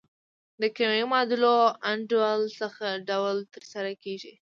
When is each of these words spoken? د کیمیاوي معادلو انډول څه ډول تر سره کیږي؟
د 0.61 0.63
کیمیاوي 0.75 1.09
معادلو 1.11 1.55
انډول 1.91 2.41
څه 2.57 2.87
ډول 3.09 3.37
تر 3.53 3.63
سره 3.73 3.91
کیږي؟ 4.03 4.33